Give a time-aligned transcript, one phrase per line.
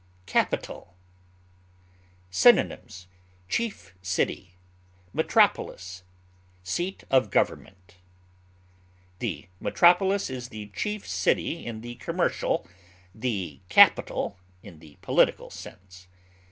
[0.25, 0.95] CAPITAL.
[2.31, 3.05] Synonyms:
[3.47, 4.55] chief city,
[5.13, 6.01] metropolis,
[6.63, 7.97] seat of government.
[9.19, 12.65] The metropolis is the chief city in the commercial,
[13.13, 16.07] the capital in the political sense.